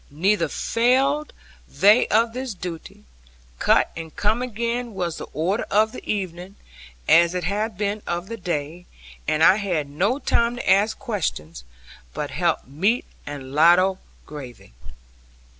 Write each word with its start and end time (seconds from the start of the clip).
Neither 0.09 0.47
failed 0.47 1.31
they 1.67 2.07
of 2.07 2.33
this 2.33 2.55
duty; 2.55 3.03
cut 3.59 3.91
and 3.95 4.15
come 4.15 4.41
again 4.41 4.95
was 4.95 5.17
the 5.17 5.27
order 5.31 5.65
of 5.69 5.91
the 5.91 6.03
evening, 6.11 6.55
as 7.07 7.35
it 7.35 7.43
had 7.43 7.77
been 7.77 8.01
of 8.07 8.27
the 8.27 8.35
day; 8.35 8.87
and 9.27 9.43
I 9.43 9.57
had 9.57 9.87
no 9.87 10.17
time 10.17 10.55
to 10.55 10.67
ask 10.67 10.97
questions, 10.97 11.63
but 12.15 12.31
help 12.31 12.65
meat 12.65 13.05
and 13.27 13.53
ladle 13.53 13.99
gravy. 14.25 14.73